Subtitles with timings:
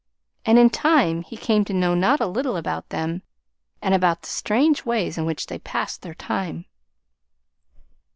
[0.45, 3.21] And in time he came to know not a little about them
[3.83, 6.65] and about the strange ways in which they passed their time.